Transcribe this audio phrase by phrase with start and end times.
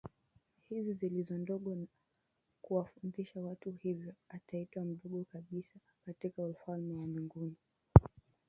[0.69, 1.85] hizi zilizo ndogo na
[2.61, 7.55] kuwafundisha watu hivyo ataitwa mdogo kabisa katika ufalme wa mbinguni